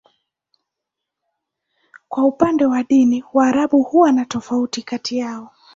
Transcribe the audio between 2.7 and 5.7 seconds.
dini, Waarabu huwa na tofauti kati yao.